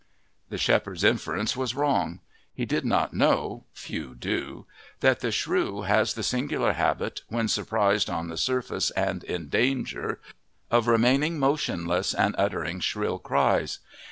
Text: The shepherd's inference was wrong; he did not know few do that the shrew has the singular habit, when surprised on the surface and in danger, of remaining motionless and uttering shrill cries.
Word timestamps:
The 0.49 0.57
shepherd's 0.57 1.03
inference 1.03 1.55
was 1.55 1.75
wrong; 1.75 2.21
he 2.55 2.65
did 2.65 2.85
not 2.87 3.13
know 3.13 3.65
few 3.71 4.15
do 4.15 4.65
that 5.01 5.19
the 5.19 5.31
shrew 5.31 5.81
has 5.83 6.15
the 6.15 6.23
singular 6.23 6.73
habit, 6.73 7.21
when 7.29 7.47
surprised 7.47 8.09
on 8.09 8.27
the 8.27 8.35
surface 8.35 8.89
and 8.89 9.23
in 9.23 9.47
danger, 9.47 10.19
of 10.71 10.87
remaining 10.87 11.37
motionless 11.37 12.15
and 12.15 12.33
uttering 12.39 12.79
shrill 12.79 13.19
cries. 13.19 13.77